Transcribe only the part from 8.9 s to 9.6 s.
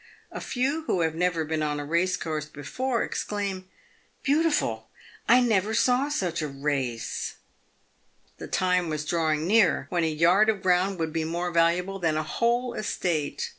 drawing